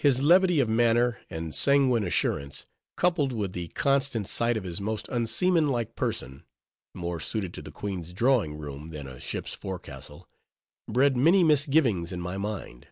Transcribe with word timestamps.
His 0.00 0.20
levity 0.20 0.58
of 0.58 0.68
manner, 0.68 1.18
and 1.30 1.54
sanguine 1.54 2.02
assurance, 2.02 2.66
coupled 2.96 3.32
with 3.32 3.52
the 3.52 3.68
constant 3.68 4.26
sight 4.26 4.56
of 4.56 4.64
his 4.64 4.80
most 4.80 5.06
unseamanlike 5.08 5.94
person—more 5.94 7.20
suited 7.20 7.54
to 7.54 7.62
the 7.62 7.70
Queen's 7.70 8.12
drawing 8.12 8.58
room 8.58 8.88
than 8.90 9.06
a 9.06 9.20
ship's 9.20 9.54
forecastle 9.54 10.28
bred 10.88 11.16
many 11.16 11.44
misgivings 11.44 12.10
in 12.10 12.20
my 12.20 12.36
mind. 12.36 12.88